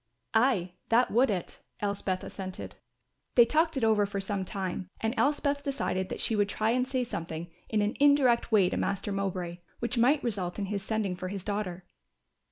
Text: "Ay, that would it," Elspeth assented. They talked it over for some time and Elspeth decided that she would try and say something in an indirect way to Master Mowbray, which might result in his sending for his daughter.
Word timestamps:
"Ay, 0.33 0.71
that 0.89 1.11
would 1.11 1.29
it," 1.29 1.59
Elspeth 1.79 2.23
assented. 2.23 2.73
They 3.35 3.45
talked 3.45 3.77
it 3.77 3.83
over 3.83 4.07
for 4.07 4.19
some 4.19 4.43
time 4.43 4.89
and 4.99 5.13
Elspeth 5.15 5.61
decided 5.61 6.09
that 6.09 6.19
she 6.19 6.35
would 6.35 6.49
try 6.49 6.71
and 6.71 6.87
say 6.87 7.03
something 7.03 7.51
in 7.69 7.83
an 7.83 7.95
indirect 7.99 8.51
way 8.51 8.67
to 8.71 8.77
Master 8.77 9.11
Mowbray, 9.11 9.59
which 9.77 9.99
might 9.99 10.23
result 10.23 10.57
in 10.57 10.65
his 10.65 10.81
sending 10.81 11.15
for 11.15 11.27
his 11.27 11.43
daughter. 11.43 11.83